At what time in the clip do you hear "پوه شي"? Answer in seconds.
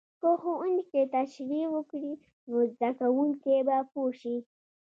3.91-4.35